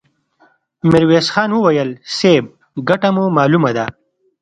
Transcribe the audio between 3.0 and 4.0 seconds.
مو مالومه ده!